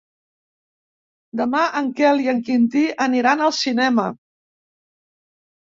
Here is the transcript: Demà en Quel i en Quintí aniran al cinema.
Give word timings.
Demà 1.41 1.61
en 1.83 1.91
Quel 2.01 2.25
i 2.25 2.33
en 2.35 2.41
Quintí 2.49 2.83
aniran 3.07 3.47
al 3.51 3.55
cinema. 3.61 4.09